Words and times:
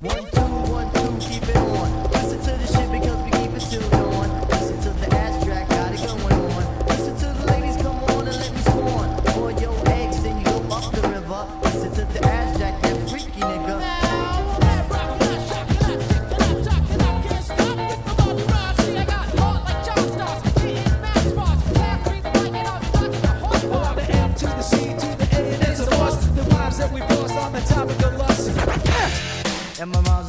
One, 0.00 0.30
two. 0.32 0.49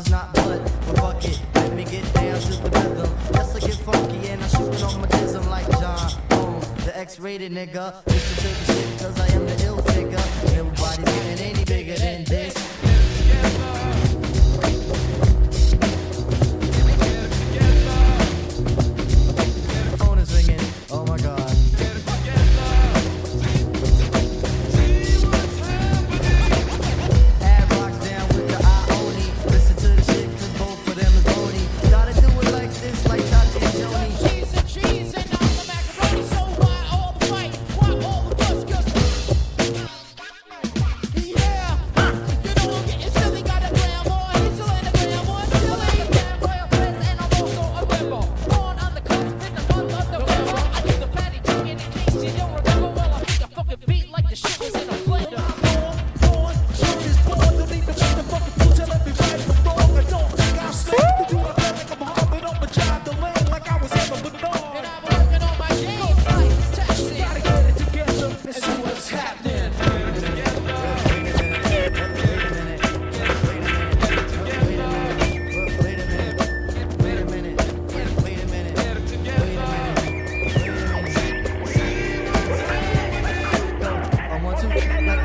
Is 0.00 0.10
not 0.10 0.32
blood, 0.34 0.62
but 0.86 0.96
fuck 0.96 1.24
it. 1.24 1.40
Let 1.54 1.74
me 1.74 1.84
get 1.84 2.12
down 2.14 2.40
to 2.40 2.52
the 2.62 2.70
rhythm. 2.70 3.10
Yes, 3.34 3.56
I 3.56 3.60
get 3.60 3.74
funky 3.76 4.28
and 4.28 4.42
I'm 4.42 4.48
shooting 4.48 4.82
on 4.82 5.00
my 5.00 5.06
tism 5.08 5.46
like 5.48 5.68
John 5.78 6.12
Bones, 6.28 6.68
the 6.84 6.96
X-rated 6.96 7.52
nigga. 7.52 7.94
Listen 8.06 8.36
to 8.42 8.48
the 8.48 8.72
shit 8.72 8.98
cause 9.00 9.20
I 9.20 9.26
am 9.34 9.46
the 9.46 9.64
ill 9.64 9.82
figure. 9.82 10.24
Nobody's 10.56 11.04
getting 11.04 11.54
any 11.54 11.64
bigger 11.64 11.96
than 11.96 12.24
this. 12.24 12.54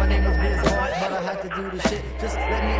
My 0.05 0.11
name 0.11 0.23
is 0.27 0.37
Biz 0.37 0.71
Hart, 0.71 0.91
but 1.01 1.13
I 1.13 1.21
had 1.23 1.41
to 1.41 1.49
do 1.49 1.71
this 1.71 1.81
shit. 1.89 2.03
Just 2.21 2.35
let 2.35 2.63
me 2.63 2.74